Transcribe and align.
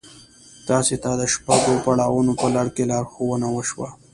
تاسې 0.67 0.95
ته 1.03 1.11
د 1.19 1.21
شپږو 1.33 1.73
پړاوونو 1.85 2.31
په 2.41 2.47
لړ 2.55 2.65
کې 2.75 2.83
لارښوونه 2.91 3.47
وشوه. 3.51 3.89